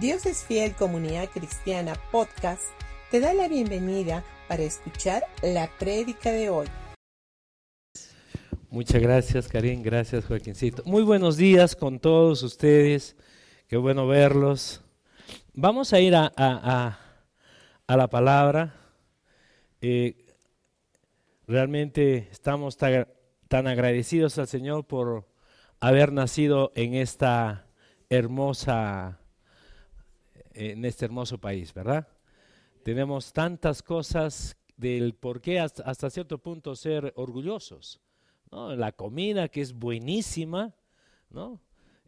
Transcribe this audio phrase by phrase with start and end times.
[0.00, 2.64] Dios es Fiel Comunidad Cristiana Podcast
[3.10, 6.66] te da la bienvenida para escuchar la prédica de hoy.
[8.68, 9.82] Muchas gracias, Karim.
[9.82, 10.82] Gracias, Joaquincito.
[10.84, 13.16] Muy buenos días con todos ustedes.
[13.68, 14.82] Qué bueno verlos.
[15.54, 16.98] Vamos a ir a, a,
[17.86, 18.74] a, la palabra.
[19.80, 20.26] Eh,
[21.46, 23.08] realmente estamos tan,
[23.48, 25.26] tan agradecidos al Señor por
[25.80, 27.66] haber nacido en esta
[28.10, 29.20] hermosa,
[30.56, 32.08] en este hermoso país, ¿verdad?
[32.82, 38.00] Tenemos tantas cosas del por qué hasta, cierto punto ser orgullosos.
[38.50, 38.74] ¿no?
[38.74, 40.74] La comida que es buenísima,
[41.30, 41.60] ¿no?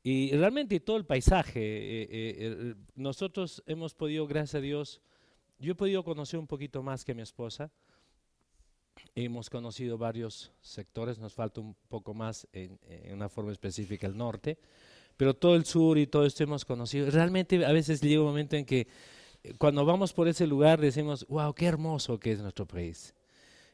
[0.02, 1.60] Y realmente todo el paisaje.
[1.60, 5.02] Eh, eh, nosotros hemos podido, gracias a Dios,
[5.58, 7.70] yo he podido conocer un poquito más que mi esposa.
[9.14, 12.78] Hemos conocido varios sectores, nos falta un poco más en,
[13.12, 14.58] una forma específica el norte,
[15.18, 17.10] pero todo el sur y todo esto hemos conocido.
[17.10, 18.86] Realmente a veces llega un momento en que
[19.42, 23.14] eh, cuando vamos por ese lugar decimos, wow, qué hermoso que es nuestro país.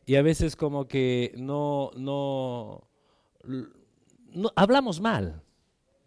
[0.06, 2.89] Y a veces como que no, no,
[3.45, 5.42] no hablamos mal,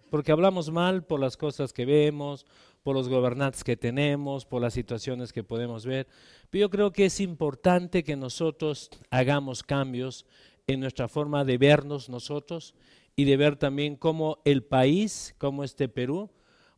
[0.09, 2.47] porque hablamos mal por las cosas que vemos,
[2.81, 6.07] por los gobernantes que tenemos, por las situaciones que podemos ver.
[6.49, 10.25] Pero yo creo que es importante que nosotros hagamos cambios
[10.65, 12.73] en nuestra forma de vernos nosotros
[13.19, 16.29] y de ver también cómo el país, como este Perú,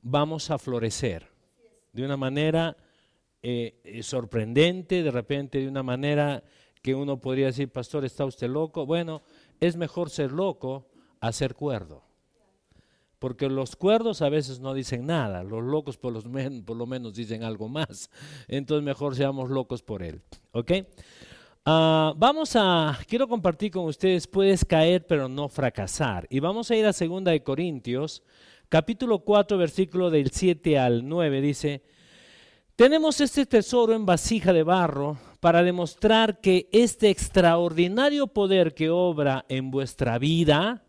[0.02, 1.28] vamos a florecer
[1.92, 2.78] de una manera
[3.44, 6.42] eh, eh, sorprendente, de repente de una manera
[6.82, 8.86] que uno podría decir, pastor, ¿está usted loco?
[8.86, 9.22] Bueno,
[9.60, 10.88] es mejor ser loco
[11.20, 12.10] a ser cuerdo
[13.20, 16.24] porque los cuerdos a veces no dicen nada, los locos por, los
[16.66, 18.10] por lo menos dicen algo más,
[18.48, 20.22] entonces mejor seamos locos por él,
[20.54, 20.72] ¿ok?
[21.66, 26.76] Ah, vamos a, quiero compartir con ustedes, puedes caer pero no fracasar, y vamos a
[26.76, 28.24] ir a 2 de Corintios,
[28.70, 31.84] capítulo 4, versículo del 7 al 9, dice,
[32.78, 39.46] tenemos este tesoro en vasija de barro para demostrar que este extraordinario poder que obra
[39.50, 40.86] en vuestra vida,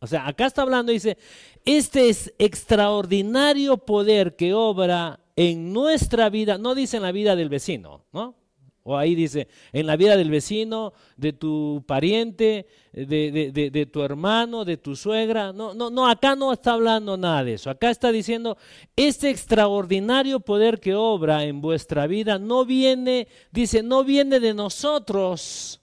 [0.00, 1.18] o sea, acá está hablando, dice,
[1.66, 7.50] este es extraordinario poder que obra en nuestra vida, no dice en la vida del
[7.50, 8.43] vecino, ¿no?
[8.86, 14.66] O ahí dice, en la vida del vecino, de tu pariente, de, de, tu hermano,
[14.66, 15.54] de tu suegra.
[15.54, 17.70] No, no, no, acá no está hablando nada de eso.
[17.70, 18.58] Acá está diciendo,
[18.94, 25.80] este extraordinario poder que obra en vuestra vida no viene, dice, no viene de nosotros.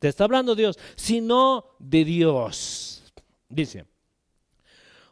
[0.00, 3.04] Te está hablando Dios, sino de Dios.
[3.48, 3.86] Dice,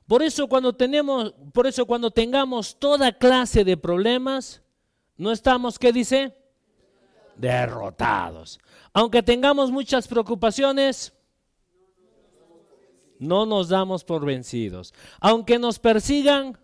[0.08, 4.62] por eso cuando tenemos, por eso cuando tengamos toda clase de problemas,
[5.16, 6.39] no estamos, ¿qué dice?
[7.40, 8.60] Derrotados.
[8.92, 11.12] Aunque tengamos muchas preocupaciones,
[13.18, 14.92] no nos damos por vencidos.
[15.20, 16.58] Aunque nos persigan,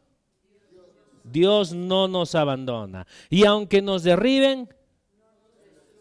[1.25, 3.07] Dios no nos abandona.
[3.31, 4.69] Y aunque nos derriben,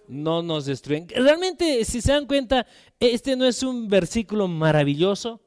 [0.07, 1.07] no nos destruyen.
[1.09, 2.65] Realmente, si se dan cuenta,
[2.99, 5.41] este no es un versículo maravilloso.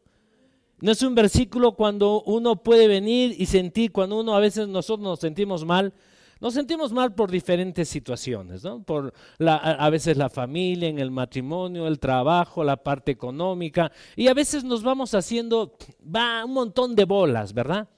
[0.80, 5.04] No es un versículo cuando uno puede venir y sentir, cuando uno a veces nosotros
[5.04, 5.92] nos sentimos mal,
[6.40, 8.82] nos sentimos mal por diferentes situaciones, ¿no?
[8.82, 14.28] Por la, a veces la familia, en el matrimonio, el trabajo, la parte económica, y
[14.28, 17.88] a veces nos vamos haciendo, va un montón de bolas, ¿verdad?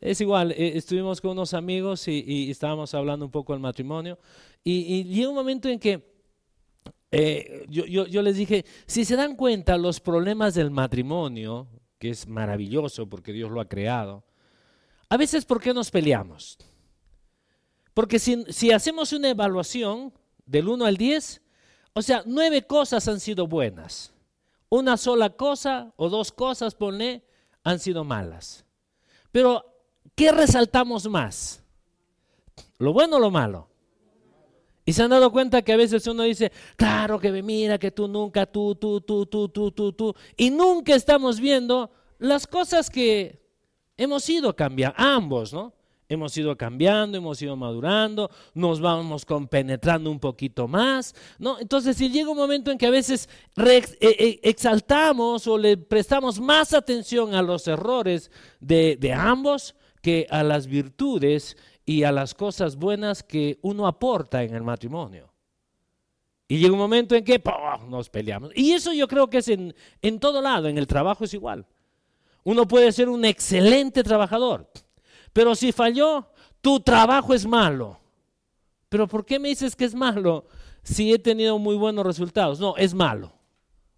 [0.00, 4.18] Es igual, eh, estuvimos con unos amigos y, estábamos hablando un poco del matrimonio,
[4.62, 6.08] y, llega un momento en que
[7.10, 11.66] eh, yo, yo les dije, si se dan cuenta los problemas del matrimonio,
[11.98, 14.24] que es maravilloso porque Dios lo ha creado.
[15.08, 16.56] A veces, ¿por qué nos peleamos?
[17.94, 20.12] Porque si, hacemos una evaluación
[20.46, 21.42] del 1 al 10,
[21.92, 24.12] o sea, nueve cosas han sido buenas.
[24.68, 27.24] Una sola cosa o dos cosas, ponle,
[27.64, 28.64] han sido malas.
[29.32, 29.64] Pero,
[30.14, 31.62] ¿qué resaltamos más?
[32.78, 33.68] ¿Lo bueno o lo malo?
[34.84, 38.08] Y se han dado cuenta que a veces uno dice, claro que mira que tú
[38.08, 40.14] nunca, tú, tú, tú, tú, tú, tú, tú.
[40.36, 43.40] Y nunca estamos viendo las cosas que
[43.96, 45.74] hemos ido cambiando, ambos, ¿no?
[46.10, 51.60] Hemos ido cambiando, hemos ido madurando, nos vamos compenetrando un poquito más, ¿no?
[51.60, 56.40] Entonces, si llega un momento en que a veces eh, eh, exaltamos o le prestamos
[56.40, 62.34] más atención a los errores de, de ambos que a las virtudes y a las
[62.34, 65.32] cosas buenas que uno aporta en el matrimonio.
[66.48, 67.40] Y llega un momento en que
[67.88, 68.50] nos peleamos.
[68.56, 69.72] Y eso yo creo que es en,
[70.02, 71.64] en todo lado, en el trabajo es igual.
[72.42, 74.68] Uno puede ser un excelente trabajador,
[75.32, 76.26] pero si falló,
[76.60, 77.98] tu trabajo es malo.
[78.88, 80.46] Pero ¿por qué me dices que es malo
[80.82, 82.58] si he tenido muy buenos resultados?
[82.58, 83.32] No, es malo.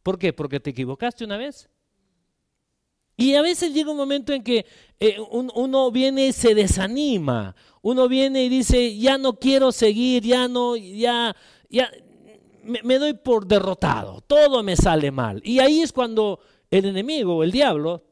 [0.03, 0.33] ¿Por qué?
[0.33, 1.69] Porque te equivocaste una vez.
[3.17, 4.67] Y a veces llega un momento en que
[4.99, 10.49] eh, uno viene y se desanima, uno viene y dice, ya no quiero seguir, ya
[10.49, 11.37] no, ya,
[11.69, 11.91] ya,
[12.65, 15.41] me, doy por derrotado, todo me sale mal.
[15.45, 16.41] Y ahí es cuando
[16.71, 18.05] el enemigo, el diablo,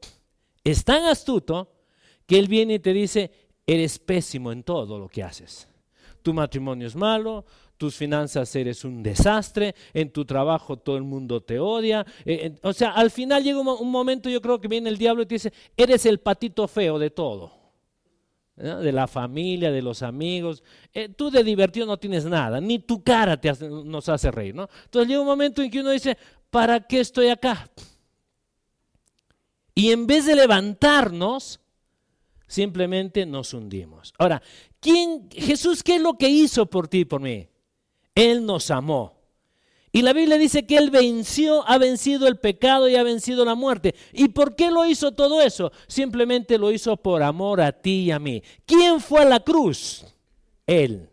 [0.63, 1.71] es tan astuto
[2.31, 3.29] que él viene y te dice,
[3.67, 5.67] eres pésimo en todo lo que haces.
[6.21, 7.43] Tu matrimonio es malo,
[7.75, 12.05] tus finanzas eres un desastre, en tu trabajo todo el mundo te odia.
[12.23, 15.25] Eh, o sea, al final llega un, momento, yo creo que viene el diablo y
[15.25, 17.51] te dice, eres el patito feo de todo.
[18.55, 20.63] De la familia, de los amigos.
[20.93, 24.55] Eh, tú de divertido no tienes nada, ni tu cara te nos hace reír.
[24.55, 24.69] ¿no?
[24.85, 26.17] Entonces llega un momento en que uno dice,
[26.49, 27.69] ¿para qué estoy acá?
[29.75, 31.60] Y en vez de levantarnos,
[32.51, 34.13] simplemente nos hundimos.
[34.17, 34.41] Ahora,
[34.81, 37.47] ¿quién, Jesús, qué es lo que hizo por ti y por mí?
[38.13, 39.21] Él nos amó.
[39.93, 43.55] Y la Biblia dice que Él venció, ha vencido el pecado y ha vencido la
[43.55, 43.95] muerte.
[44.11, 45.71] ¿Y por qué lo hizo todo eso?
[45.87, 48.43] Simplemente lo hizo por amor a ti y a mí.
[48.65, 50.05] ¿Quién fue a la cruz?
[50.67, 51.09] Él.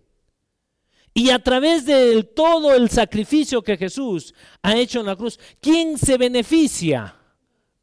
[1.14, 5.98] Y a través de todo el sacrificio que Jesús ha hecho en la cruz, ¿quién
[5.98, 7.16] se beneficia?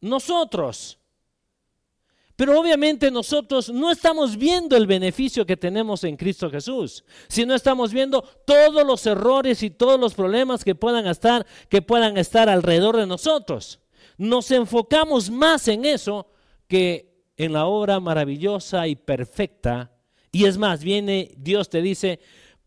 [0.01, 0.99] Nosotros.
[2.35, 7.93] Pero obviamente nosotros no estamos viendo el beneficio que tenemos en Cristo Jesús, sino estamos
[7.93, 12.97] viendo todos los errores y todos los problemas que puedan estar, que puedan estar alrededor
[12.97, 13.79] de nosotros.
[14.17, 16.27] Nos enfocamos más en eso
[16.67, 19.91] que en la obra maravillosa y perfecta.
[20.31, 22.19] Y es más, viene Dios te dice,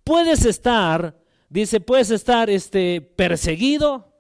[0.03, 1.15] puedes estar,
[1.51, 4.15] dice, puedes estar este perseguido,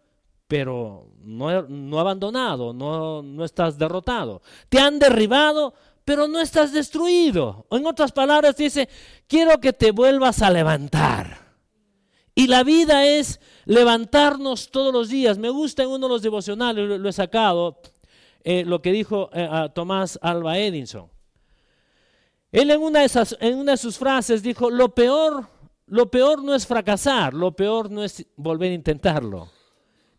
[0.46, 4.42] pero no, abandonado, no, no estás derrotado.
[4.68, 5.74] Te han derribado,
[6.04, 7.66] pero no estás destruido.
[7.70, 8.88] En otras palabras, dice,
[9.26, 11.48] quiero que te vuelvas a levantar.
[12.34, 15.38] Y la vida es levantarnos todos los días.
[15.38, 17.80] Me gusta en uno de los devocionales, lo, he sacado,
[18.44, 21.10] eh, lo que dijo eh, Tomás Alba Edison.
[22.50, 25.46] Él en una, de en una de sus frases dijo, lo peor,
[25.86, 29.50] lo peor no es fracasar, lo peor no es volver a intentarlo.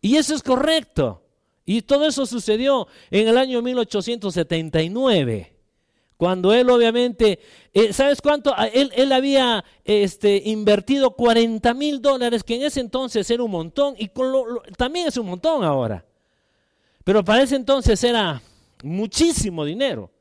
[0.02, 1.24] Y eso es correcto.
[1.66, 5.56] Y todo eso sucedió en el año 1879,
[6.18, 7.40] cuando él obviamente,
[7.72, 8.56] eh, ¿sabes cuánto?
[8.74, 14.10] Él, había este, invertido 40 mil dólares, que en ese entonces era un montón, y
[14.76, 16.04] también es un montón ahora.
[17.04, 18.42] Pero para ese entonces era
[18.84, 20.12] muchísimo dinero.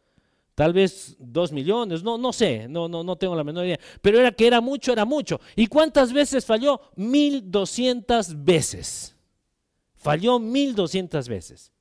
[0.55, 3.81] Tal vez dos millones, no, no sé, no, no, no tengo la menor idea.
[4.03, 5.41] Pero era que era mucho, era mucho.
[5.57, 6.81] ¿Y cuántas veces falló?
[6.97, 9.15] Mil doscientas veces.
[9.99, 11.73] Falló 1200 veces.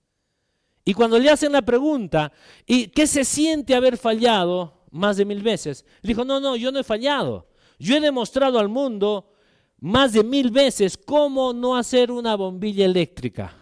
[0.83, 2.31] Y cuando le hacen la pregunta,
[2.65, 5.85] ¿y qué se siente haber fallado más de mil veces?
[6.01, 7.47] dijo, no, no, yo no he fallado.
[7.77, 9.33] Yo he demostrado al mundo
[9.79, 13.53] más de mil veces cómo no hacer una bombilla eléctrica.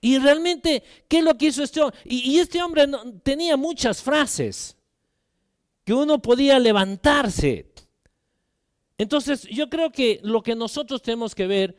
[0.00, 1.98] Y realmente, ¿qué es lo que hizo este hombre?
[2.04, 2.86] Y, este hombre
[3.22, 4.76] tenía muchas frases
[5.84, 7.72] que uno podía levantarse.
[8.98, 11.76] Entonces, yo creo que lo que nosotros tenemos que ver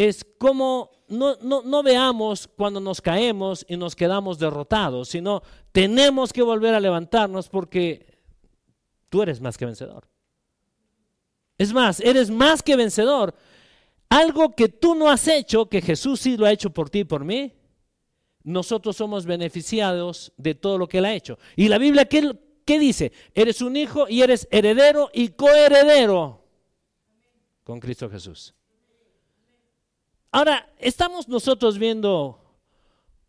[0.00, 5.42] es como no, no, veamos cuando nos caemos y nos quedamos derrotados, sino
[5.72, 8.06] tenemos que volver a levantarnos porque
[9.10, 10.08] tú eres más que vencedor.
[11.58, 13.34] Es más, eres más que vencedor.
[14.08, 17.04] Algo que tú no has hecho, que Jesús sí lo ha hecho por ti y
[17.04, 17.52] por mí,
[18.42, 21.38] nosotros somos beneficiados de todo lo que Él ha hecho.
[21.56, 23.12] Y la Biblia, ¿qué, qué dice?
[23.34, 26.42] Eres un hijo y eres heredero y coheredero
[27.64, 28.54] con Cristo Jesús.
[30.32, 32.40] Ahora, ¿estamos nosotros viendo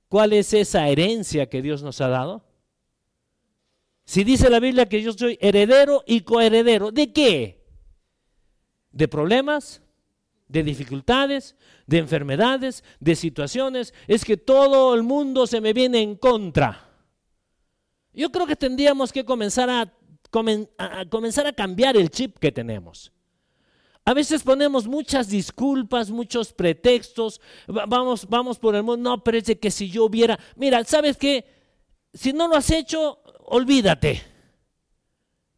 [0.08, 2.44] cuál es esa herencia que Dios nos ha dado?
[4.06, 7.66] Si dice la Biblia que yo soy heredero y coheredero, ¿de qué?
[8.92, 9.82] ¿De problemas?
[10.48, 11.56] ¿De dificultades?
[11.88, 12.84] ¿De enfermedades?
[13.00, 13.94] ¿De situaciones?
[14.08, 16.90] Es que todo el mundo se me viene en contra.
[18.14, 19.94] Yo creo que tendríamos que comenzar a,
[20.78, 23.12] a comenzar a cambiar el chip que tenemos.
[24.04, 29.70] A veces ponemos muchas disculpas, muchos pretextos, vamos, vamos por el mundo, no, parece que
[29.70, 31.46] si yo hubiera, mira, ¿sabes qué?
[32.14, 34.24] Si no lo has hecho, olvídate.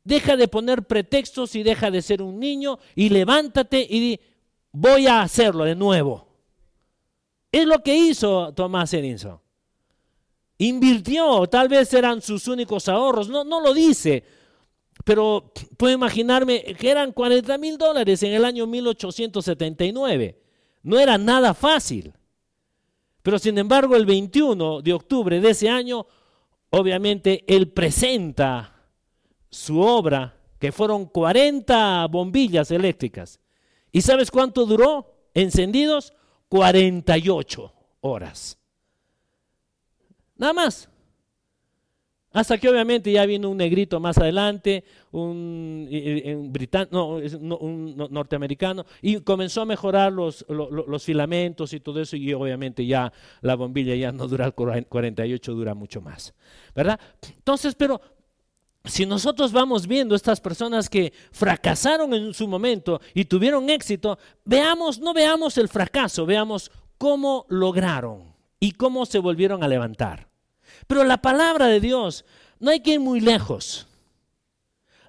[0.04, 4.20] Deja de poner pretextos y deja de ser un niño y levántate y di,
[4.74, 6.28] voy a hacerlo de nuevo.
[7.50, 9.40] Es lo que hizo Tomás Edison.
[10.58, 14.24] Invirtió, tal vez eran sus únicos ahorros, no, no lo dice,
[15.04, 20.40] pero puedo imaginarme que eran 40 mil dólares en el año 1879.
[20.84, 22.14] No era nada fácil.
[23.22, 26.06] Pero sin embargo, el 21 de octubre de ese año,
[26.70, 28.74] obviamente, él presenta
[29.50, 33.40] su obra, que fueron 40 bombillas eléctricas.
[33.92, 36.14] ¿Y sabes cuánto duró encendidos?
[36.50, 38.58] 48 horas.
[40.36, 40.90] Nada más.
[42.34, 45.88] Hasta que obviamente ya vino un negrito más adelante, un,
[47.62, 53.14] un norteamericano, y comenzó a mejorar los, los, filamentos y todo eso, y obviamente ya
[53.42, 54.54] la bombilla ya no dura el
[54.88, 56.34] 48, dura mucho más.
[56.74, 57.00] ¿Verdad?
[57.38, 58.02] Entonces, pero
[58.84, 65.00] si nosotros vamos viendo estas personas que fracasaron en su momento y tuvieron éxito, veamos,
[65.00, 70.33] no veamos el fracaso, veamos cómo lograron y cómo se volvieron a levantar.
[70.88, 72.26] Pero la palabra de Dios
[72.60, 73.88] no hay que ir muy lejos.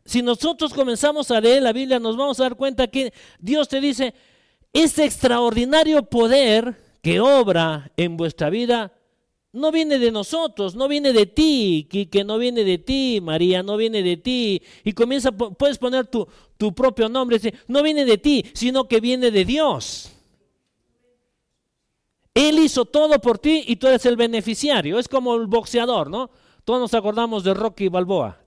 [0.05, 3.81] Si nosotros comenzamos a leer la Biblia, nos vamos a dar cuenta que Dios te
[3.81, 4.15] dice,
[4.73, 8.93] ese extraordinario poder que obra en vuestra vida
[9.53, 13.77] no viene de nosotros, no viene de ti, que, no viene de ti, María, no
[13.77, 14.61] viene de ti.
[14.83, 16.27] Y comienza, puedes poner tu,
[16.59, 20.11] tu propio nombre, no viene de ti, sino que viene de Dios.
[22.35, 24.99] Él hizo todo por ti y tú eres el beneficiario.
[24.99, 26.31] Es como el boxeador, ¿no?
[26.65, 28.39] Todos nos acordamos de Rocky Balboa.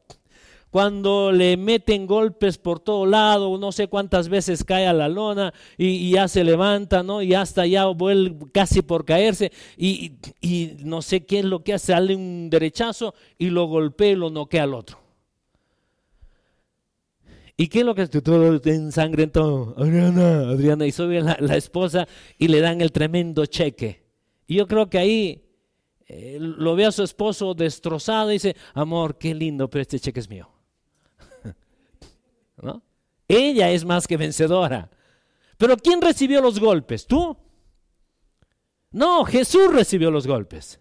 [0.69, 5.53] Cuando le meten golpes por todo lado, no sé cuántas veces cae a la lona
[5.77, 7.21] y, ya se levanta, ¿no?
[7.21, 10.11] Y hasta ya vuelve casi por caerse y,
[10.83, 14.29] no sé qué es lo que hace, sale un derechazo y lo golpea y lo
[14.29, 15.06] noquea al otro.
[17.57, 18.21] ¿Y qué es lo que hace?
[18.21, 19.73] Todo ensangrentado.
[19.77, 24.05] Adriana, Adriana, y sube la, la esposa y le dan el tremendo cheque.
[24.45, 25.43] Y yo creo que ahí
[26.05, 30.19] eh, lo ve a su esposo destrozado y dice, amor, qué lindo, pero este cheque
[30.19, 30.49] es mío.
[33.27, 34.89] Ella es más que vencedora.
[35.57, 37.05] Pero ¿quién recibió los golpes?
[37.05, 37.35] ¿Tú?
[38.91, 40.79] No, Jesús recibió los golpes.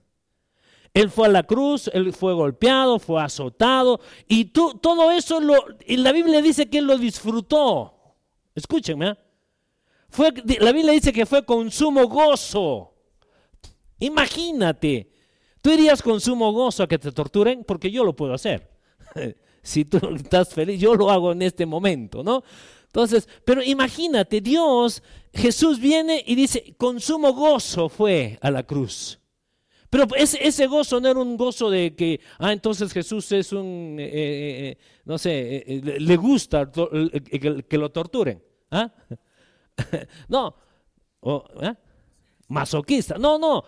[0.97, 5.55] Él fue a la cruz, él fue golpeado, fue azotado y tú, todo eso lo,
[5.87, 8.15] la Biblia dice que él lo disfrutó.
[8.55, 9.11] Escúchenme.
[9.11, 9.15] ¿eh?
[10.09, 12.95] Fue, la Biblia dice que fue con sumo gozo.
[13.99, 15.11] Imagínate,
[15.61, 18.71] tú irías con sumo gozo a que te torturen porque yo lo puedo hacer.
[19.63, 22.43] si tú estás feliz, yo lo hago en este momento, ¿no?
[22.87, 25.03] Entonces, pero imagínate, Dios,
[25.35, 29.21] Jesús viene y dice, con sumo gozo fue a la cruz.
[29.97, 34.05] Pero ese, gozo no era un gozo de que, ah, entonces Jesús es un, eh,
[34.05, 38.43] eh, eh, no sé, le gusta que, lo torturen.
[38.73, 38.93] ¿ah?
[40.29, 40.55] no,
[42.49, 43.17] masoquista.
[43.17, 43.65] No, no,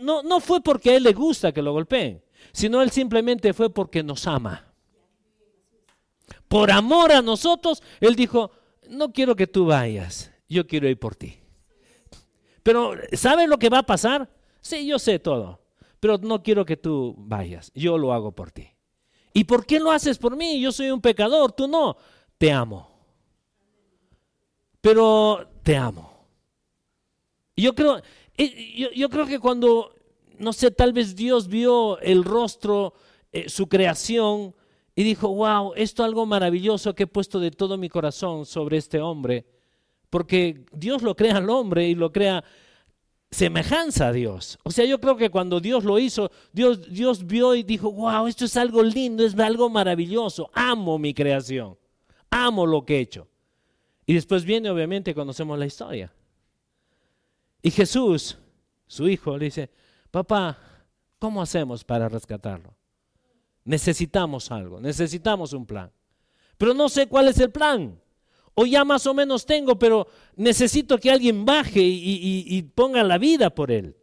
[0.00, 3.68] no, no fue porque a él le gusta que lo golpeen, sino él simplemente fue
[3.68, 4.72] porque nos ama.
[6.48, 8.52] Por amor a nosotros, él dijo,
[8.88, 11.38] no quiero que tú vayas, yo quiero ir por ti.
[12.62, 14.30] Pero, ¿sabes lo que va a pasar?
[14.66, 15.60] Sí, yo sé todo,
[16.00, 18.68] pero no quiero que tú vayas, yo lo hago por ti.
[19.32, 20.60] ¿Y por qué lo haces por mí?
[20.60, 21.96] Yo soy un pecador, tú no.
[22.36, 22.90] Te amo.
[24.80, 26.26] Pero te amo.
[27.54, 28.02] Yo creo,
[28.96, 29.94] yo, creo que cuando,
[30.36, 32.94] no sé, tal vez Dios vio el rostro,
[33.30, 34.52] eh, su creación,
[34.96, 38.78] y dijo, wow, esto es algo maravilloso que he puesto de todo mi corazón sobre
[38.78, 39.46] este hombre.
[40.10, 42.42] Porque Dios lo crea al hombre y lo crea
[43.30, 44.58] semejanza a Dios.
[44.62, 48.26] O sea, yo creo que cuando Dios lo hizo, Dios, Dios vio y dijo, wow,
[48.26, 51.76] esto es algo lindo, es algo maravilloso, amo mi creación,
[52.30, 53.28] amo lo que he hecho.
[54.06, 56.12] Y después viene, obviamente, conocemos la historia.
[57.60, 58.38] Y Jesús,
[58.86, 59.70] su hijo, le dice,
[60.10, 60.56] papá,
[61.18, 62.74] ¿cómo hacemos para rescatarlo?
[63.64, 65.90] Necesitamos algo, necesitamos un plan.
[66.56, 68.00] Pero no sé cuál es el plan
[68.58, 73.50] o ya más o menos tengo, pero necesito que alguien baje y, ponga la vida
[73.50, 73.94] por él.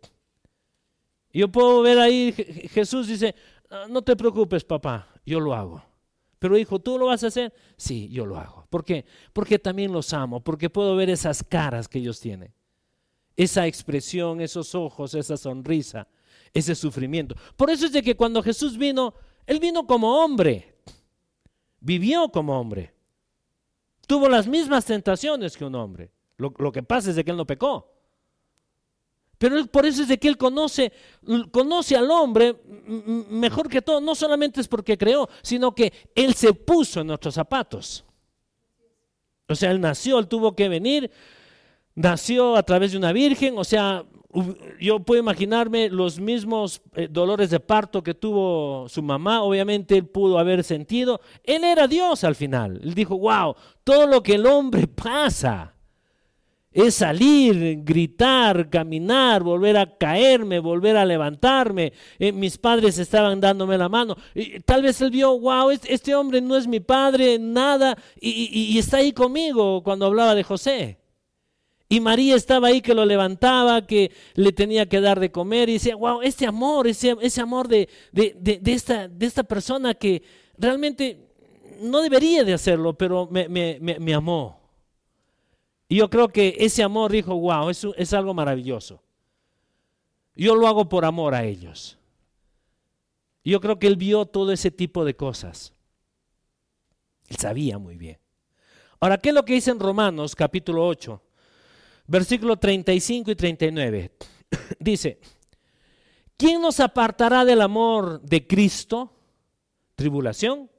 [1.34, 2.32] Yo puedo ver ahí,
[2.72, 3.34] Jesús dice,
[3.72, 5.84] ah, no te preocupes papá, yo lo hago.
[6.38, 7.52] Pero hijo, ¿tú lo vas a hacer?
[7.78, 8.68] Sí, yo lo hago.
[8.70, 9.06] ¿Por qué?
[9.34, 12.54] Porque también los amo, porque puedo ver esas caras que ellos tienen.
[13.36, 16.08] Esa expresión, esos ojos, esa sonrisa,
[16.54, 17.36] ese sufrimiento.
[17.56, 19.16] Por eso es de que cuando Jesús vino,
[19.48, 20.76] Él vino como hombre,
[21.80, 22.93] vivió como hombre.
[24.08, 26.12] Tuvo las mismas tentaciones que un hombre.
[26.38, 27.90] Lo, que pasa es de que él no pecó.
[29.38, 30.92] Pero por eso es de que él conoce,
[31.52, 32.56] conoce al hombre
[33.30, 34.02] mejor que todo.
[34.02, 38.04] No solamente es porque creó, sino que él se puso en nuestros zapatos.
[39.48, 41.12] O sea, él nació, él tuvo que venir,
[41.96, 44.06] nació a través de una virgen, o sea,
[44.80, 50.08] yo puedo imaginarme los mismos eh, dolores de parto que tuvo su mamá, obviamente él
[50.08, 51.22] pudo haber sentido.
[51.44, 52.80] Él era Dios al final.
[52.84, 55.76] Él dijo, wow, todo lo que el hombre pasa
[56.72, 61.94] es salir, gritar, caminar, volver a caerme, volver a levantarme.
[62.18, 64.16] Eh, mis padres estaban dándome la mano.
[64.34, 68.98] Y, tal vez él vio, wow, este, hombre no es mi padre, nada, y está
[68.98, 71.03] ahí conmigo cuando hablaba de José.
[71.94, 75.74] Y María estaba ahí que lo levantaba, que le tenía que dar de comer y
[75.74, 80.24] decía, wow, este amor, ese, ese amor de, de, esta, de esta persona que
[80.58, 81.30] realmente
[81.82, 84.60] no debería de hacerlo, pero me, me, me, amó.
[85.88, 89.04] Y yo creo que ese amor dijo, wow, es, es algo maravilloso.
[90.36, 92.00] Yo lo hago por amor a ellos.
[93.44, 95.76] Yo creo que él vio todo ese tipo de cosas.
[97.28, 98.18] Él sabía muy bien.
[99.00, 101.22] Ahora, ¿qué es lo que dice en Romanos capítulo 8?
[102.08, 104.12] Versículo 35 y 39.
[104.80, 105.20] dice,
[106.38, 109.16] ¿quién nos apartará del amor de Cristo?
[109.96, 110.70] Tribulación,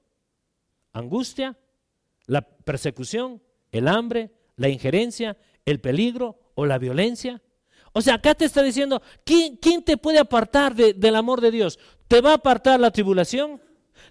[0.93, 1.57] angustia,
[2.27, 7.43] la persecución, el hambre, la injerencia, el peligro o la violencia.
[7.93, 11.79] O sea, acá te está diciendo, ¿quién, te puede apartar del amor de Dios?
[12.09, 13.61] ¿Te va a apartar la tribulación?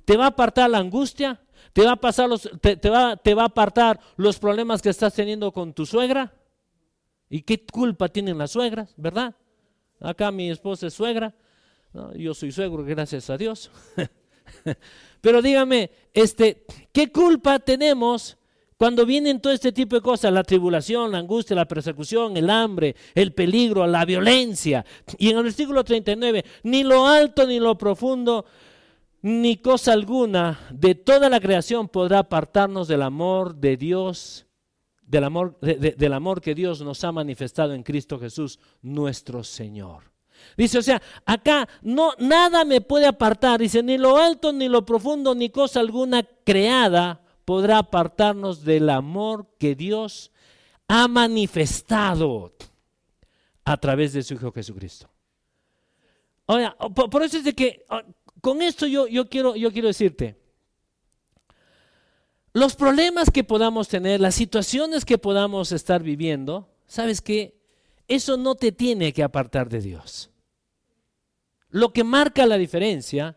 [0.05, 1.41] ¿Te va a apartar la angustia?
[1.73, 5.13] ¿Te va a, pasar los, te, va, ¿Te va a apartar los problemas que estás
[5.13, 6.33] teniendo con tu suegra?
[7.33, 9.35] ¿Y qué culpa tienen las suegras, verdad?
[9.99, 11.33] Acá mi esposa es suegra,
[12.15, 13.71] yo soy suegro, gracias a Dios.
[15.21, 18.37] Pero dígame, este, ¿qué culpa tenemos
[18.77, 20.31] cuando vienen todo este tipo de cosas?
[20.31, 24.85] La tribulación, la angustia, la persecución, el hambre, el peligro, la violencia.
[25.17, 28.45] Y en el versículo 39, ni lo alto ni lo profundo,
[29.23, 34.45] ni cosa alguna de toda la creación podrá apartarnos del amor de Dios,
[35.05, 40.11] del amor, del amor que Dios nos ha manifestado en Cristo Jesús, nuestro Señor.
[40.57, 44.85] Dice, o sea, acá no nada me puede apartar, dice, ni lo alto ni lo
[44.85, 50.31] profundo ni cosa alguna creada podrá apartarnos del amor que Dios
[50.87, 52.53] ha manifestado
[53.65, 55.09] a través de su Hijo Jesucristo.
[56.45, 57.85] Oiga, por, eso es de que
[58.41, 60.37] con esto yo, yo, quiero, yo quiero decirte,
[62.53, 67.59] los problemas que podamos tener, las situaciones que podamos estar viviendo, ¿sabes qué?
[68.07, 70.29] Eso no te tiene que apartar de Dios.
[71.69, 73.35] Lo que marca la diferencia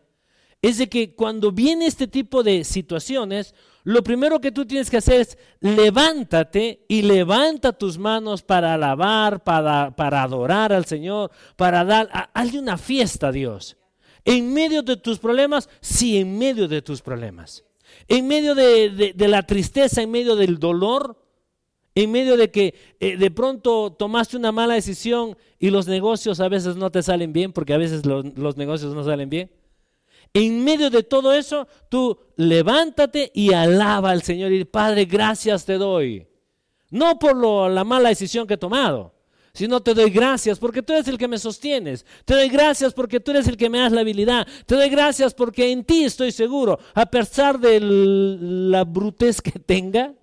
[0.61, 4.97] es de que cuando viene este tipo de situaciones, lo primero que tú tienes que
[4.97, 11.83] hacer es levántate y levanta tus manos para alabar, para, para adorar al Señor, para
[11.83, 13.77] dar, hazle una fiesta a Dios.
[14.25, 17.63] En medio de tus problemas, sí, en medio de tus problemas.
[18.07, 21.17] En medio de la tristeza, en medio del dolor,
[22.03, 26.47] en medio de que eh, de pronto tomaste una mala decisión y los negocios a
[26.47, 29.51] veces no te salen bien, porque a veces los, negocios no salen bien.
[30.31, 35.79] En medio de todo eso, tú levántate y alaba al Señor y Padre, gracias te
[35.79, 36.27] doy.
[36.91, 37.35] No por
[37.71, 39.15] la mala decisión que he tomado,
[39.57, 42.05] sino te doy gracias porque tú eres el que me sostienes.
[42.25, 44.47] Te doy gracias porque tú eres el que me das la habilidad.
[44.67, 50.13] Te doy gracias porque en ti estoy seguro, a pesar de la brutez que tenga,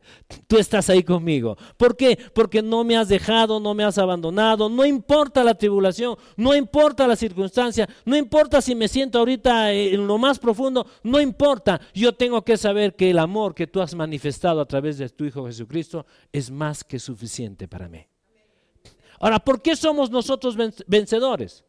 [0.47, 1.59] tú estás ahí conmigo.
[1.77, 2.17] ¿Por qué?
[2.33, 7.09] Porque no me has dejado, no me has abandonado, no importa la tribulación, no importa
[7.09, 11.81] la circunstancia, no importa si me siento ahorita en lo más profundo, no importa.
[11.93, 15.25] Yo tengo que saber que el amor que tú has manifestado a través de tu
[15.25, 18.07] Hijo Jesucristo es más que suficiente para mí.
[19.21, 21.65] Ahora, ¿por qué somos nosotros vencedores?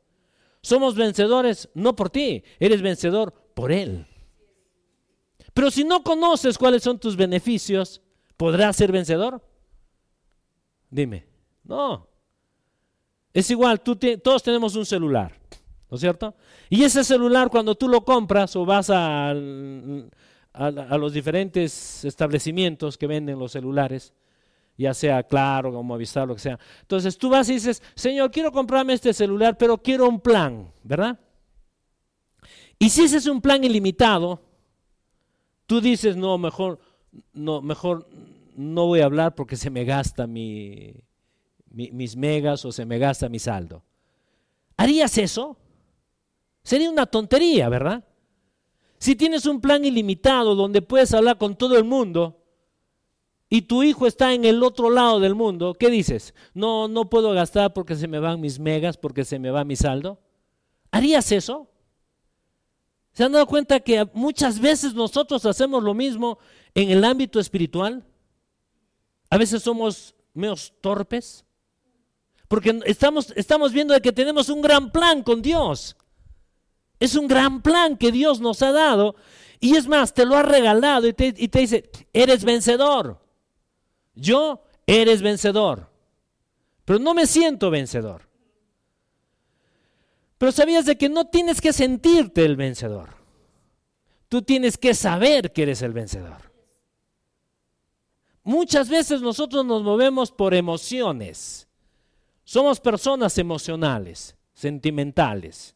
[0.61, 4.07] Somos vencedores no por ti, eres vencedor por Él.
[5.53, 8.01] Pero si no conoces cuáles son tus beneficios,
[8.35, 9.41] ¿podrás ser vencedor?
[10.89, 11.25] Dime,
[11.63, 12.07] no.
[13.33, 15.37] Es igual, todos tenemos un celular,
[15.89, 16.35] ¿no es cierto?
[16.69, 23.07] Y ese celular cuando tú lo compras o vas a, a los diferentes establecimientos que
[23.07, 24.13] venden los celulares,
[24.77, 26.59] ya sea claro, como avisar, lo que sea.
[26.81, 31.19] Entonces tú vas y dices, Señor, quiero comprarme este celular, pero quiero un plan, ¿verdad?
[32.77, 34.41] Y si ese es un plan ilimitado,
[35.65, 36.79] tú dices, no, mejor,
[37.33, 38.07] no, mejor
[38.55, 40.93] no voy a hablar porque se me gasta mi,
[41.69, 43.83] mis megas o se me gasta mi saldo.
[44.77, 45.57] ¿Harías eso?
[46.63, 48.03] Sería una tontería, ¿verdad?
[48.97, 52.44] Si tienes un plan ilimitado donde puedes hablar con todo el mundo,
[53.49, 56.33] y tu hijo está en el otro lado del mundo, ¿qué dices?
[56.53, 59.75] No, no puedo gastar porque se me van mis megas, porque se me va mi
[59.75, 60.19] saldo.
[60.91, 61.69] ¿Harías eso?
[63.13, 66.37] ¿Se han dado cuenta que muchas veces nosotros hacemos lo mismo
[66.73, 68.03] en el ámbito espiritual?
[69.29, 71.45] A veces somos menos torpes.
[72.47, 75.95] Porque estamos, estamos viendo que tenemos un gran plan con Dios.
[76.99, 79.15] Es un gran plan que Dios nos ha dado.
[79.59, 83.24] Y es más, te lo ha regalado y te, y te dice, eres vencedor.
[84.15, 85.89] Yo eres vencedor,
[86.85, 88.29] pero no me siento vencedor.
[90.37, 93.15] Pero sabías de que no tienes que sentirte el vencedor.
[94.27, 96.51] Tú tienes que saber que eres el vencedor.
[98.43, 101.67] Muchas veces nosotros nos movemos por emociones.
[102.43, 105.75] Somos personas emocionales, sentimentales.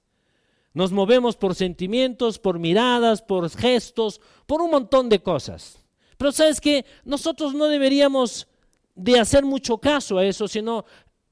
[0.74, 5.84] Nos movemos por sentimientos, por miradas, por gestos, por un montón de cosas.
[6.20, 8.46] Pero sabes que nosotros no deberíamos
[8.94, 10.84] de hacer mucho caso a eso, sino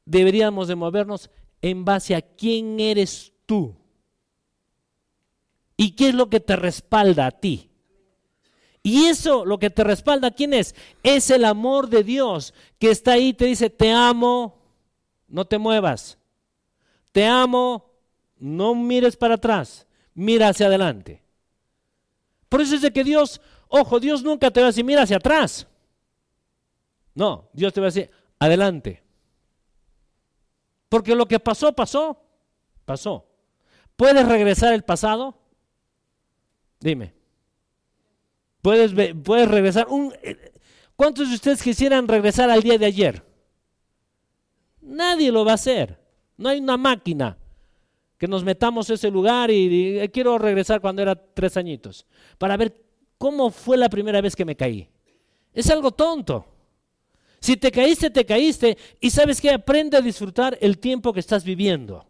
[0.06, 1.30] deberíamos de movernos
[1.62, 3.76] en base a quién eres tú.
[5.76, 7.69] ¿Y qué es lo que te respalda a ti?
[8.82, 10.73] Y eso, lo que te respalda, ¿quién es?
[11.04, 14.58] Es el amor de Dios que está ahí, te dice, te amo,
[15.28, 16.17] no te muevas.
[17.12, 17.91] Te amo,
[18.38, 21.21] no mires para atrás, mira hacia adelante.
[22.47, 25.18] Por eso es de que Dios, ojo, Dios nunca te va a decir, mira hacia
[25.18, 25.68] atrás.
[27.14, 29.04] No, Dios te va a decir, adelante.
[30.90, 32.22] Porque lo que pasó, pasó,
[32.86, 33.28] pasó.
[33.96, 35.38] ¿Puedes regresar el pasado?
[36.80, 37.14] Dime.
[38.62, 39.88] ¿Puedes, puedes regresar?
[39.90, 40.54] Un, eh,
[40.96, 43.24] ¿Cuántos de ustedes quisieran regresar al día de ayer?
[44.82, 46.00] Nadie lo va a hacer.
[46.38, 47.38] No hay una máquina
[48.18, 52.06] que nos metamos a ese lugar y, y quiero regresar cuando era tres añitos
[52.38, 52.87] para ver
[53.18, 54.90] cómo fue la primera vez que me caí.
[55.54, 56.46] Es algo tonto.
[57.40, 61.44] Si te caíste, te caíste y sabes que aprende a disfrutar el tiempo que estás
[61.44, 62.06] viviendo.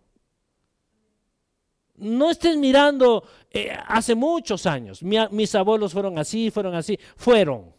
[1.96, 5.02] No estés mirando eh, hace muchos años.
[5.04, 7.74] mis abuelos fueron así, fueron así, fueron.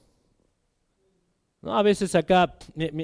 [1.60, 1.76] ¿No?
[1.76, 2.56] A veces acá,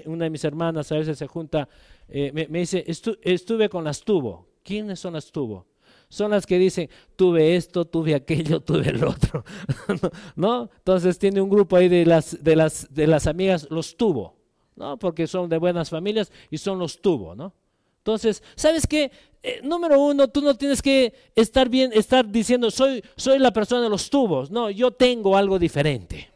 [0.07, 1.69] una de mis hermanas a veces se junta,
[2.09, 4.49] eh, me, dice, estuve con las tubo.
[4.63, 5.67] ¿Quiénes son las tubo?
[6.15, 9.45] Son las que dicen, tuve esto, tuve aquello, tuve el otro.
[10.37, 10.71] ¿No?
[10.77, 14.37] Entonces tiene un grupo ahí de las, de las, de las amigas, los tuvo,
[14.77, 14.97] ¿no?
[14.97, 17.53] Porque son de buenas familias y son los tuvo, ¿no?
[17.99, 19.11] Entonces, ¿sabes qué?
[19.43, 23.83] Eh, número uno, tú no tienes que estar bien, estar diciendo, soy, soy la persona
[23.83, 24.53] de los tubos.
[24.53, 26.31] No, yo tengo algo diferente.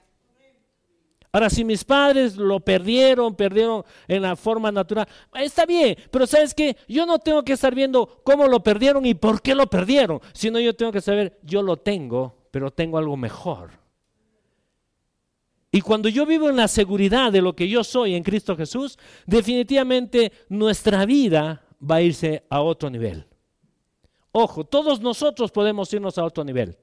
[1.31, 6.55] Ahora, si mis padres lo perdieron, perdieron en la forma natural, está bien, pero sabes
[6.55, 10.21] qué, yo no tengo que estar viendo cómo lo perdieron y por qué lo perdieron,
[10.33, 13.71] sino yo tengo que saber, yo lo tengo, pero tengo algo mejor.
[15.71, 18.99] Y cuando yo vivo en la seguridad de lo que yo soy en Cristo Jesús,
[19.27, 23.27] definitivamente nuestra vida va a irse a otro nivel.
[24.33, 26.79] Ojo, todos nosotros podemos irnos a otro nivel.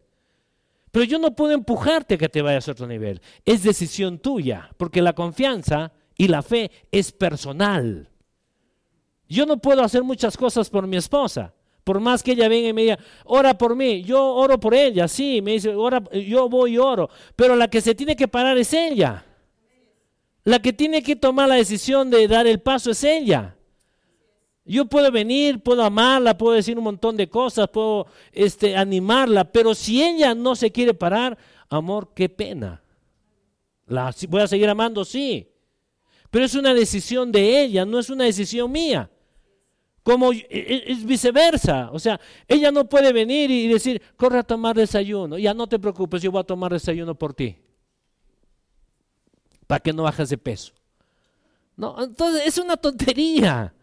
[0.95, 3.19] Pero yo no puedo empujarte a que te vayas a otro nivel.
[3.43, 8.09] Es decisión tuya, porque la confianza y la fe es personal.
[9.27, 11.53] Yo no puedo hacer muchas cosas por mi esposa.
[11.83, 15.09] Por más que ella venga y me diga, ora por mí, yo oro por ella,
[15.09, 17.09] sí, me dice, ora, yo voy y oro.
[17.35, 19.25] Pero la que se tiene que parar es ella.
[20.45, 23.57] La que tiene que tomar la decisión de dar el paso es ella.
[24.65, 29.75] Yo puedo venir, puedo amarla, puedo decir un montón de cosas, puedo este, animarla, pero
[29.75, 31.37] si ella no se quiere parar,
[31.69, 32.81] amor, qué pena.
[33.85, 35.47] La voy a seguir amando, sí.
[36.31, 39.11] Pero es una decisión de ella, no es una decisión mía.
[40.01, 41.91] Como e, e, es viceversa.
[41.91, 45.37] O sea, ella no puede venir y decir, corre a tomar desayuno.
[45.37, 47.55] Ya no te preocupes, yo voy a tomar desayuno por ti.
[49.67, 50.73] Para que no bajes de peso.
[51.77, 53.74] No, entonces es una tontería.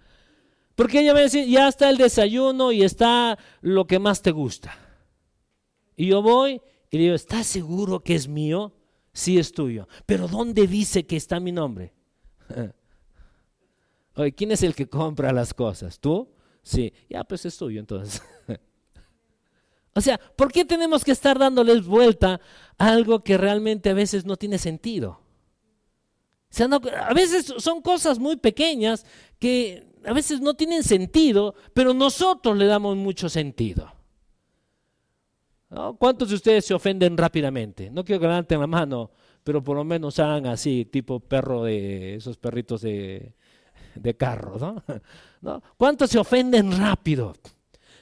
[0.75, 4.79] Porque ella a decir, ya está el desayuno y está lo que más te gusta.
[5.97, 8.73] Y yo voy y digo, ¿estás seguro que es mío?
[9.13, 9.87] Sí es tuyo.
[10.07, 11.93] Pero ¿dónde dice que está mi nombre?
[14.15, 15.99] Oye, ¿quién es el que compra las cosas?
[15.99, 16.29] ¿Tú?
[16.63, 16.93] Sí.
[17.09, 18.23] Ya, pues es tuyo entonces.
[19.95, 22.41] o sea, ¿por qué tenemos que estar dándoles vuelta
[22.79, 25.21] a algo que realmente a veces no tiene sentido?
[26.51, 29.07] O sea, a veces son cosas muy pequeñas
[29.39, 33.93] que a veces no tienen sentido, pero nosotros le damos mucho sentido.
[35.99, 37.91] ¿Cuántos de ustedes se ofenden rápidamente?
[37.91, 39.11] No quiero que levanten la mano,
[39.43, 43.35] pero por lo menos hagan así, tipo perro de esos perritos de,
[43.95, 44.83] de carro,
[45.41, 45.63] ¿no?
[45.79, 47.35] ¿Cuántos se ofenden rápido?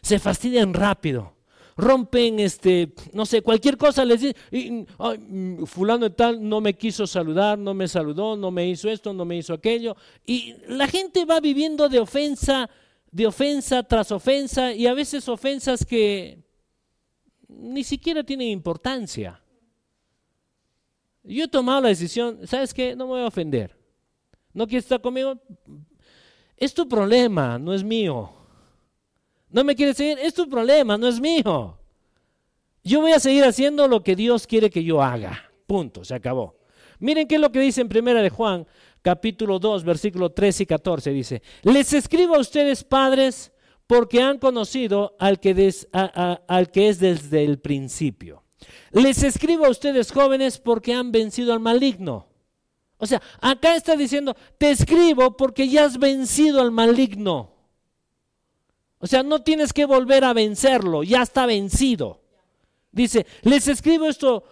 [0.03, 1.35] Se fastidian rápido.
[1.81, 7.07] Rompen, este, no sé, cualquier cosa les dice, mm, fulano de tal no me quiso
[7.07, 9.97] saludar, no me saludó, no me hizo esto, no me hizo aquello.
[10.27, 12.69] Y la gente va viviendo de ofensa,
[13.11, 16.38] de ofensa tras ofensa, y a veces ofensas que
[17.49, 19.43] ni siquiera tienen importancia.
[21.23, 22.95] Yo he tomado la decisión, ¿sabes qué?
[22.95, 23.77] No me voy a ofender.
[24.53, 25.40] ¿No quieres estar conmigo?
[26.57, 28.39] Es tu problema, no es mío.
[29.51, 30.19] ¿No me quieres seguir?
[30.21, 31.77] Es tu problema, no es mío.
[32.83, 35.51] Yo voy a seguir haciendo lo que Dios quiere que yo haga.
[35.67, 36.57] Punto, se acabó.
[36.99, 38.67] Miren qué es lo que dice en Primera de Juan,
[39.03, 41.11] capítulo 2, versículo 13 y 14.
[41.11, 43.53] Dice, les escribo a ustedes, padres,
[43.87, 48.45] porque han conocido al que, al que es desde el principio.
[48.93, 52.29] Les escribo a ustedes, jóvenes, porque han vencido al maligno.
[52.99, 57.60] O sea, acá está diciendo, te escribo porque ya has vencido al maligno.
[59.01, 62.21] O sea, no tienes que volver a vencerlo, ya está vencido.
[62.93, 64.45] Dice, les escribo esto,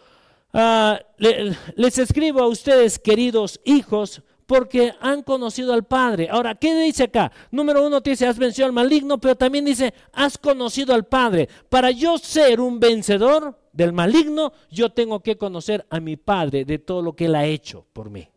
[0.55, 6.29] ah, les escribo a ustedes, queridos hijos, porque han conocido al Padre.
[6.31, 7.31] Ahora, ¿qué dice acá?
[7.51, 11.47] Número uno dice, has vencido al maligno, pero también dice, has conocido al Padre.
[11.69, 16.79] Para yo ser un vencedor del maligno, yo tengo que conocer a mi Padre de
[16.79, 18.31] todo lo que Él ha hecho por mí.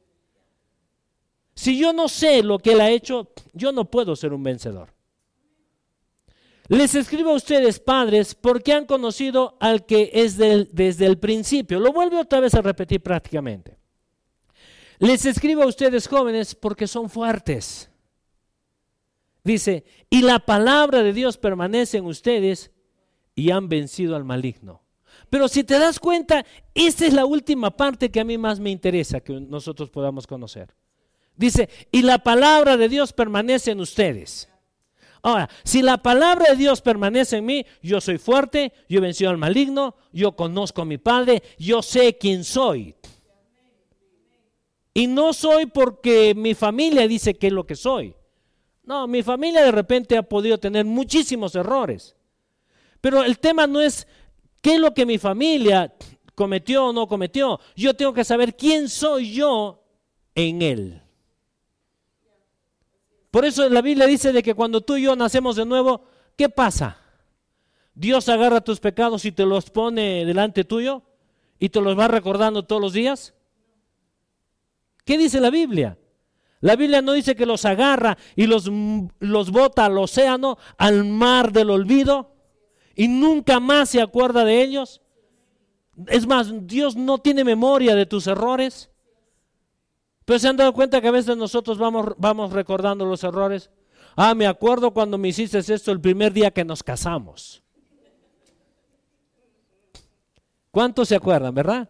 [1.56, 4.90] Si yo no sé lo que Él ha hecho, yo no puedo ser un vencedor.
[6.72, 11.82] Les escribo a ustedes, padres, porque han conocido al que es desde el principio.
[11.82, 13.78] Lo vuelve otra vez a repetir prácticamente.
[14.98, 17.92] Les escribo a ustedes, jóvenes, porque son fuertes.
[19.44, 22.72] Dice, y la palabra de Dios permanece en ustedes
[23.36, 24.82] y han vencido al maligno.
[25.30, 28.70] Pero si te das cuenta, esta es la última parte que a mí más me
[28.70, 30.74] interesa que nosotros podamos conocer.
[31.36, 34.48] Dice, y la palabra de Dios permanece en ustedes.
[35.24, 39.30] Ahora, si la palabra de Dios permanece en mí, yo soy fuerte, yo he vencido
[39.30, 42.96] al maligno, yo conozco a mi Padre, yo sé quién soy.
[44.94, 48.16] Y no soy porque mi familia dice que es lo que soy.
[48.84, 52.16] No, mi familia de repente ha podido tener muchísimos errores.
[53.00, 54.08] Pero el tema no es
[54.62, 55.94] qué es lo que mi familia
[56.36, 57.60] cometió o no cometió.
[57.76, 59.84] Yo tengo que saber quién soy yo
[60.36, 61.02] en él.
[63.32, 66.04] Por eso la Biblia dice de que cuando tú y yo nacemos de nuevo,
[66.36, 66.98] ¿qué pasa?
[67.96, 71.04] Dios agarra tus pecados y te los pone delante tuyo
[71.58, 73.34] y te los va recordando todos los días.
[75.06, 75.98] ¿Qué dice la Biblia?
[76.60, 78.70] La Biblia no dice que los agarra y los,
[79.20, 82.36] los bota al océano, al mar del olvido,
[82.96, 85.02] y nunca más se acuerda de ellos.
[86.08, 88.91] Es más, Dios no tiene memoria de tus errores.
[90.26, 93.70] Pero se han dado cuenta que a veces nosotros vamos, vamos recordando los errores.
[94.16, 97.64] Ah, me acuerdo cuando me hiciste esto el primer día que nos casamos.
[100.72, 101.90] ¿Cuántos se acuerdan, verdad?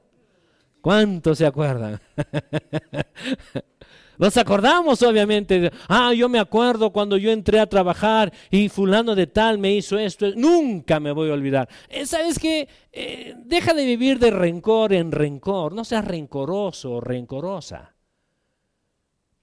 [0.82, 2.02] ¿Cuántos se acuerdan?
[4.18, 5.72] Nos acordamos, obviamente.
[5.88, 9.98] Ah, yo me acuerdo cuando yo entré a trabajar y fulano de tal me hizo
[9.98, 10.28] esto.
[10.36, 11.68] Nunca me voy a olvidar.
[11.90, 12.70] Eh, ¿Sabes qué?
[12.92, 15.74] Eh, deja de vivir de rencor en rencor.
[15.74, 17.91] No seas rencoroso o rencorosa.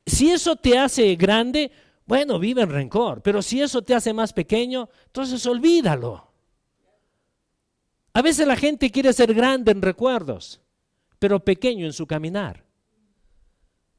[0.08, 1.70] Si eso te hace grande,
[2.06, 3.22] bueno, vive en rencor.
[3.22, 6.26] Pero si eso te hace más pequeño, entonces olvídalo.
[8.12, 10.60] A veces la gente quiere ser grande en recuerdos
[11.18, 12.64] pero pequeño en su caminar.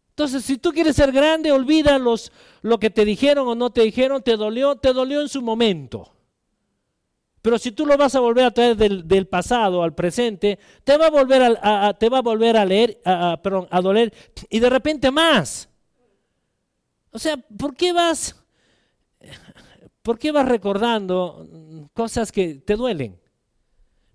[0.09, 4.21] Entonces, si tú quieres ser grande, olvida lo que te dijeron o no te dijeron,
[4.21, 6.13] te dolió, te dolió en su momento.
[7.41, 11.07] Pero si tú lo vas a volver a traer del, pasado al presente, te va
[11.07, 14.13] a volver a, te va a, volver a leer, a, perdón, a doler
[14.49, 15.68] y de repente más.
[17.11, 18.35] O sea, ¿por qué vas,
[20.01, 23.19] por qué vas recordando cosas que te duelen?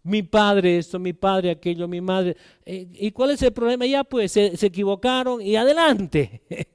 [0.04, 2.36] mi padre esto, mi padre aquello, mi madre.
[2.64, 3.86] Eh, ¿Y cuál es el problema?
[3.86, 6.42] Ya pues se, equivocaron y adelante.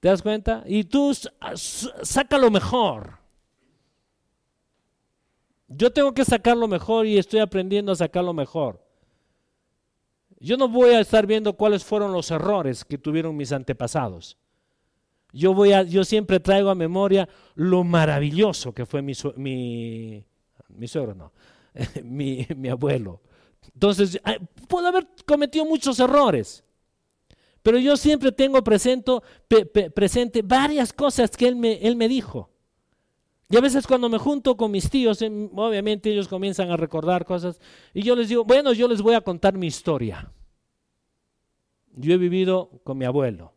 [0.00, 0.62] ¿Te das cuenta?
[0.66, 1.12] Y tú
[2.02, 3.18] saca lo mejor.
[5.66, 8.80] Yo tengo que sacar lo mejor y estoy aprendiendo a sacar lo mejor.
[10.38, 14.36] Yo no voy a estar viendo cuáles fueron los errores que tuvieron mis antepasados.
[15.32, 20.24] Yo, voy a, yo siempre traigo a memoria lo maravilloso que fue mi, mi,
[20.68, 21.32] mi suegro, no,
[22.04, 23.20] mi, abuelo.
[23.74, 24.20] Entonces,
[24.68, 26.64] puedo haber cometido muchos errores,
[27.62, 29.12] pero yo siempre tengo presente,
[29.94, 32.50] presente varias cosas que él me, él me dijo.
[33.48, 37.24] Y a veces cuando me junto con mis tíos, em, obviamente ellos comienzan a recordar
[37.24, 37.60] cosas,
[37.92, 40.32] y yo les digo, bueno, yo les voy a contar mi historia.
[41.94, 43.52] Yo he vivido con mi abuelo.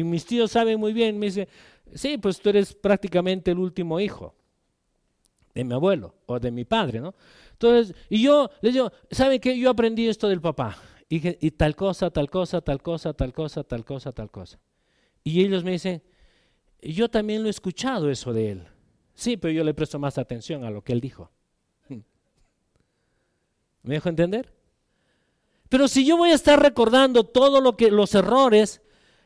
[0.00, 1.46] Y mis tíos saben muy bien, me dicen,
[1.94, 4.34] sí, pues tú eres prácticamente el último hijo
[5.54, 7.14] de mi abuelo o de mi padre, ¿no?
[7.52, 9.58] Entonces, y yo les digo, ¿saben qué?
[9.58, 10.78] Yo aprendí esto del papá.
[11.06, 14.58] Y, y tal cosa, tal cosa, tal cosa, tal cosa, tal cosa, tal cosa.
[15.22, 16.02] Y ellos me dicen,
[16.80, 18.68] yo también lo he escuchado eso de él.
[19.12, 21.30] Sí, pero yo le presto más atención a lo que él dijo.
[23.82, 24.50] ¿Me dejo entender?
[25.68, 28.80] Pero si yo voy a estar recordando todo lo que los errores,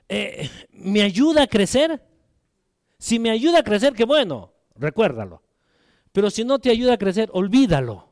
[0.09, 2.03] eh, ¿me ayuda a crecer?
[2.99, 5.43] Si me ayuda a crecer, qué bueno, recuérdalo.
[6.13, 8.09] Pero si no te ayuda a crecer, olvídalo.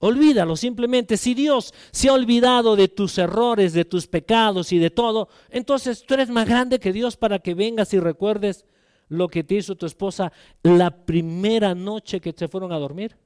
[0.00, 1.16] Olvídalo simplemente.
[1.16, 6.04] Si Dios se ha olvidado de tus errores, de tus pecados y de todo, entonces
[6.06, 8.64] tú eres más grande que Dios para que vengas y recuerdes
[9.08, 10.32] lo que te hizo tu esposa
[10.62, 13.16] la primera noche que se fueron a dormir.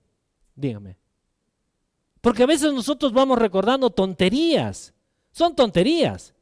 [0.57, 0.99] Dígame.
[2.21, 4.95] Porque a veces nosotros vamos recordando tonterías
[5.31, 6.35] Son tonterías.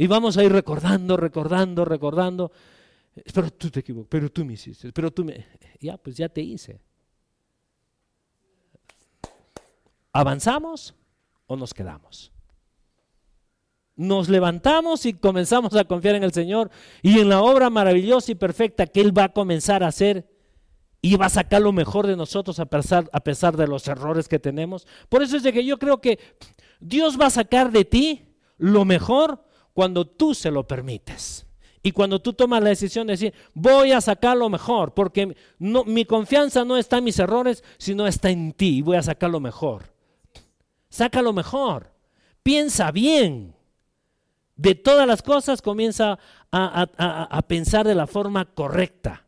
[0.00, 2.50] Y vamos a ir recordando, recordando, recordando.
[3.34, 5.44] Pero tú te equivocas, pero tú me hiciste, pero tú me...
[5.78, 6.80] Ya, pues ya te hice.
[10.10, 10.94] ¿Avanzamos
[11.46, 12.32] o nos quedamos?
[13.94, 16.70] Nos levantamos y comenzamos a confiar en el Señor
[17.02, 20.26] y en la obra maravillosa y perfecta que Él va a comenzar a hacer
[21.02, 24.28] y va a sacar lo mejor de nosotros a pesar, a pesar de los errores
[24.28, 24.86] que tenemos.
[25.10, 26.18] Por eso es de que yo creo que
[26.80, 28.24] Dios va a sacar de ti
[28.56, 31.46] lo mejor cuando tú se lo permites.
[31.82, 36.04] Y cuando tú tomas la decisión de decir, voy a sacar lo mejor, porque mi
[36.04, 39.40] confianza no está en mis errores, sino está en ti, y voy a sacar lo
[39.40, 39.94] mejor.
[40.90, 41.92] Saca lo mejor,
[42.42, 43.54] piensa bien.
[44.56, 46.18] De todas las cosas comienza
[46.50, 49.24] a pensar de la forma correcta.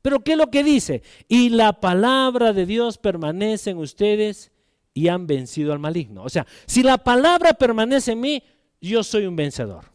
[0.00, 1.02] Pero ¿qué es lo que dice?
[1.26, 4.52] Y la palabra de Dios permanece en ustedes
[4.94, 6.22] y han vencido al maligno.
[6.22, 8.42] O sea, si la palabra permanece en mí,
[8.80, 9.86] yo soy un vencedor.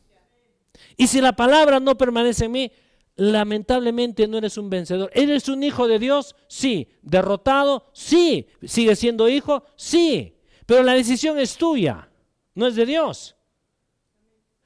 [0.98, 2.72] Y si la palabra no permanece en mí,
[3.15, 5.10] lamentablemente no eres un vencedor.
[5.13, 6.36] ¿Eres un hijo de Dios?
[6.48, 6.88] Sí.
[7.02, 7.89] ¿Derrotado?
[7.93, 8.48] Sí.
[8.63, 9.63] ¿Sigue siendo hijo?
[9.76, 10.36] Sí.
[10.65, 12.10] Pero la decisión es tuya,
[12.56, 13.36] no es de Dios.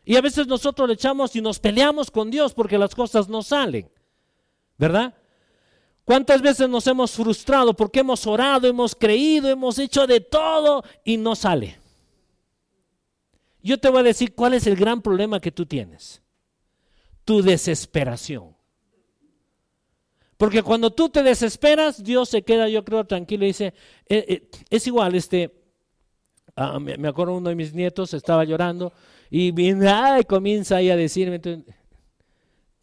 [0.05, 3.41] Y a veces nosotros le echamos y nos peleamos con Dios porque las cosas no
[3.41, 3.89] salen.
[4.77, 5.13] ¿Verdad?
[6.05, 11.17] ¿Cuántas veces nos hemos frustrado porque hemos orado, hemos creído, hemos hecho de todo y
[11.17, 11.77] no sale?
[13.67, 16.21] Yo te voy a decir cuál es el gran problema que tú tienes.
[17.25, 18.55] Tu desesperación.
[20.37, 23.73] Porque cuando tú te desesperas, Dios se queda, yo creo, tranquilo y dice,
[24.07, 25.53] eh, eh, es igual, este,
[26.55, 28.93] ah, me, acuerdo uno de mis nietos estaba llorando
[29.29, 29.91] y viene,
[30.25, 31.41] comienza ahí a decirme,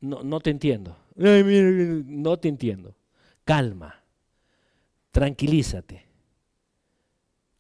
[0.01, 2.95] no, no te entiendo, no te entiendo,
[3.47, 4.03] calma,
[5.13, 6.04] tranquilízate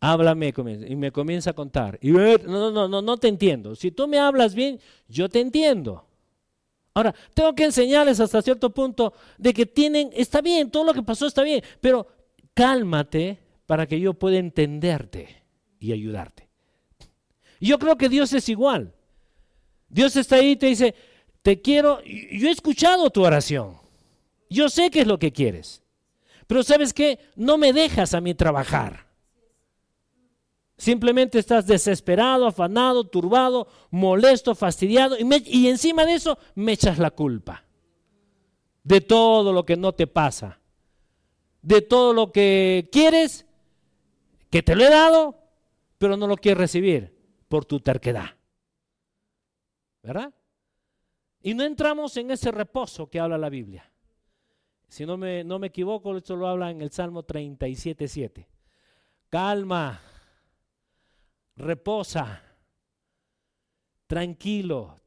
[0.05, 0.53] háblame
[0.87, 1.99] y me comienza a contar.
[2.03, 3.75] Y no, no, no, no te entiendo.
[3.75, 6.07] Si tú me hablas bien, yo te entiendo.
[6.93, 11.03] Ahora, tengo que enseñarles hasta cierto punto de que tienen, está bien, todo lo que
[11.03, 12.07] pasó está bien, pero
[12.53, 15.43] cálmate para que yo pueda entenderte
[15.81, 16.49] y ayudarte.
[17.61, 18.95] Yo creo que Dios es igual.
[19.89, 20.95] Dios está ahí y te dice,
[21.43, 23.77] te quiero, yo he escuchado tu oración,
[24.51, 25.83] yo sé qué es lo que quieres,
[26.47, 29.14] pero sabes qué, no me dejas a mí trabajar.
[30.77, 37.65] Simplemente estás desesperado, afanado, turbado, molesto, fastidiado y, encima de eso me echas la culpa
[38.83, 40.59] de todo lo que no te pasa,
[41.63, 43.47] de todo lo que quieres,
[44.51, 45.39] que te lo he dado,
[45.97, 47.17] pero no lo quieres recibir
[47.49, 48.37] por tu terquedad.
[50.03, 50.35] ¿Verdad?
[51.41, 53.91] Y no entramos en ese reposo que habla la Biblia.
[54.89, 58.47] Si no me, no me equivoco, esto lo habla en el Salmo 37.7.
[59.31, 60.01] Calma
[61.57, 62.43] reposa,
[64.07, 65.01] tranquilo.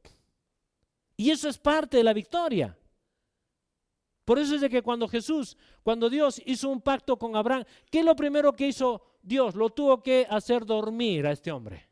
[1.16, 2.76] Y eso es parte de la victoria.
[4.24, 8.00] Por eso es de que cuando Jesús, cuando Dios hizo un pacto con Abraham, ¿qué
[8.00, 9.54] es lo primero que hizo Dios?
[9.54, 11.88] Lo tuvo que hacer dormir a este hombre.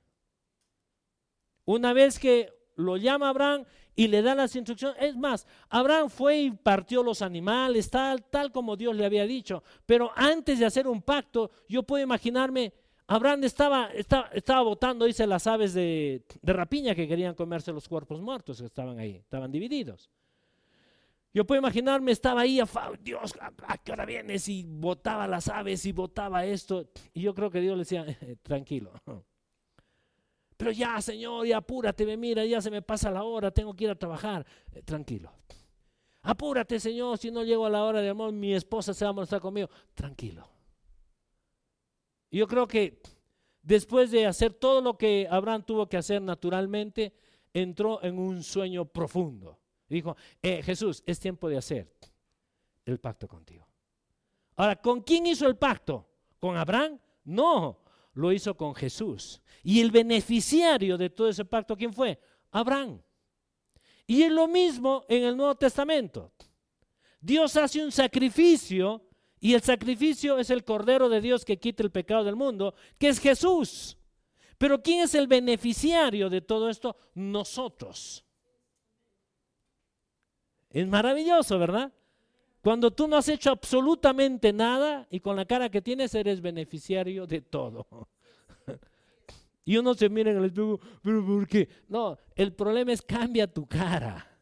[1.64, 3.64] Una vez que lo llama Abraham
[3.94, 8.52] y le da las instrucciones, es más, Abraham fue y partió los animales, tal, tal
[8.52, 9.64] como Dios le había dicho.
[9.86, 12.74] Pero antes de hacer un pacto, yo puedo imaginarme
[13.08, 18.20] Abraham estaba, estaba, estaba botando, dice, las aves de, rapiña que querían comerse los cuerpos
[18.20, 20.10] muertos que estaban ahí, estaban divididos.
[21.32, 22.60] Yo puedo imaginarme, estaba ahí,
[23.00, 23.34] Dios,
[23.66, 24.48] ¿a qué hora vienes?
[24.48, 26.88] Y botaba las aves y botaba esto.
[27.12, 28.06] Y yo creo que Dios le decía,
[28.42, 28.92] tranquilo.
[30.56, 33.90] Pero ya, Señor, ya apúrate, mira, ya se me pasa la hora, tengo que ir
[33.90, 34.44] a trabajar.
[34.72, 35.30] Eh, tranquilo.
[36.22, 39.14] Apúrate, Señor, si no llego a la hora de amor, mi esposa se va a
[39.14, 39.68] molestar conmigo.
[39.94, 40.55] Tranquilo.
[42.30, 43.00] Yo creo que
[43.62, 47.14] después de hacer todo lo que Abraham tuvo que hacer naturalmente,
[47.52, 49.58] entró en un sueño profundo.
[49.88, 51.92] Dijo, eh, Jesús, es tiempo de hacer
[52.84, 53.66] el pacto contigo.
[54.56, 56.06] Ahora, ¿con quién hizo el pacto?
[56.38, 56.98] ¿Con Abraham?
[57.24, 57.82] No,
[58.14, 59.40] lo hizo con Jesús.
[59.62, 62.18] Y el beneficiario de todo ese pacto, ¿quién fue?
[62.50, 63.00] Abraham.
[64.06, 66.32] Y es lo mismo en el Nuevo Testamento.
[67.20, 69.05] Dios hace un sacrificio
[69.46, 73.06] y el sacrificio es el Cordero de Dios que quita el pecado del mundo, que
[73.06, 73.96] es Jesús.
[74.58, 76.96] Pero ¿quién es el beneficiario de todo esto?
[77.14, 78.24] Nosotros.
[80.68, 81.92] Es maravilloso, ¿verdad?
[82.60, 87.24] Cuando tú no has hecho absolutamente nada y con la cara que tienes eres beneficiario
[87.24, 87.86] de todo.
[89.68, 91.68] Y uno se mira en el espejo, pero ¿por qué?
[91.88, 94.40] No, el problema es cambia tu cara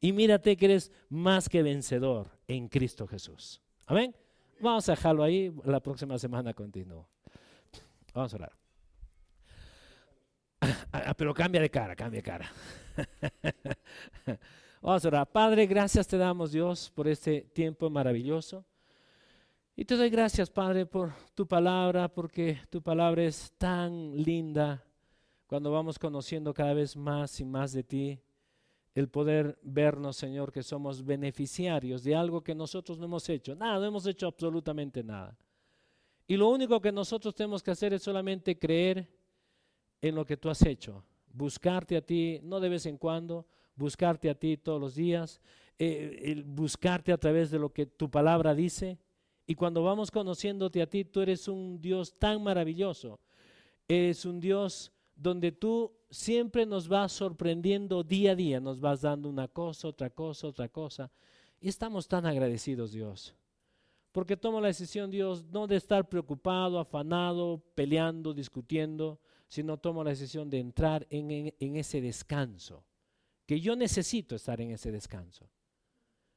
[0.00, 3.62] y mírate que eres más que vencedor en Cristo Jesús.
[3.86, 4.14] Amén.
[4.60, 7.08] Vamos a dejarlo ahí, la próxima semana continúo.
[8.12, 8.52] Vamos a orar.
[10.90, 12.50] Ah, pero cambia de cara, cambia de cara.
[14.82, 15.30] Vamos a orar.
[15.30, 18.64] Padre, gracias te damos, Dios, por este tiempo maravilloso.
[19.76, 24.84] Y te doy gracias, Padre, por tu palabra, porque tu palabra es tan linda
[25.46, 28.20] cuando vamos conociendo cada vez más y más de ti.
[28.98, 33.54] El poder vernos, Señor, que somos beneficiarios de algo que nosotros no hemos hecho.
[33.54, 35.38] Nada, no hemos hecho absolutamente nada.
[36.26, 39.08] Y lo único que nosotros tenemos que hacer es solamente creer
[40.02, 41.04] en lo que tú has hecho.
[41.32, 43.46] Buscarte a ti, no de vez en cuando,
[43.76, 45.40] buscarte a ti todos los días,
[45.78, 48.98] eh, buscarte a través de lo que tu palabra dice.
[49.46, 53.20] Y cuando vamos conociéndote a ti, tú eres un Dios tan maravilloso.
[53.86, 59.28] Eres un Dios donde tú siempre nos vas sorprendiendo día a día, nos vas dando
[59.28, 61.10] una cosa, otra cosa, otra cosa.
[61.60, 63.34] Y estamos tan agradecidos, Dios.
[64.12, 70.10] Porque tomo la decisión, Dios, no de estar preocupado, afanado, peleando, discutiendo, sino tomo la
[70.10, 72.84] decisión de entrar en, en ese descanso
[73.44, 75.48] que yo necesito estar en ese descanso.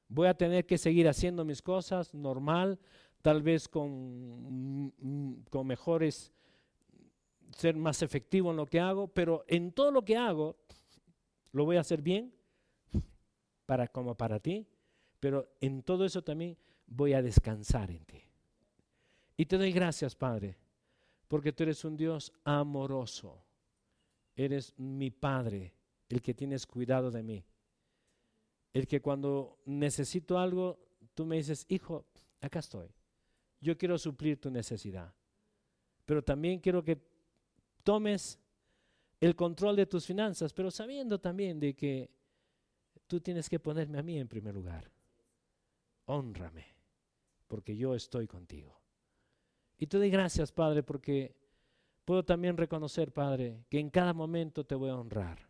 [0.08, 2.80] Voy a tener que seguir haciendo mis cosas normal,
[3.22, 6.32] tal vez con, mm, con mejores,
[7.56, 10.58] ser más efectivo en lo que hago, pero en todo lo que hago
[11.52, 12.34] lo voy a hacer bien,
[13.66, 14.68] para, como para ti,
[15.20, 18.22] pero en todo eso también voy a descansar en ti.
[19.38, 20.58] Y te doy gracias, Padre,
[21.28, 23.44] porque tú eres un Dios amoroso,
[24.36, 25.74] eres mi Padre
[26.10, 27.46] el que tienes cuidado de mí.
[28.74, 30.80] El que cuando necesito algo,
[31.14, 32.06] tú me dices, hijo,
[32.42, 32.90] acá estoy.
[33.60, 35.14] Yo quiero suplir tu necesidad.
[36.06, 37.02] Pero también quiero que
[37.82, 38.40] tomes
[39.20, 42.10] el control de tus finanzas, pero sabiendo también de que
[43.08, 44.92] tú tienes que ponerme a mí en primer lugar.
[46.06, 46.66] Honrame,
[47.48, 48.82] porque yo estoy contigo.
[49.78, 51.36] Y te doy gracias, Padre, porque
[52.04, 55.50] puedo también reconocer, Padre, que en cada momento te voy a honrar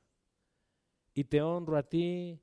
[1.14, 2.40] y te honro a ti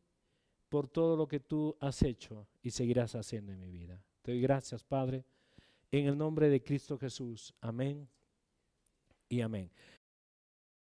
[0.69, 4.03] por todo lo que tú has hecho y seguirás haciendo en mi vida.
[4.23, 5.25] Te doy gracias, Padre,
[5.91, 7.55] en el nombre de Cristo Jesús.
[7.61, 8.09] Amén
[9.29, 9.71] y amén.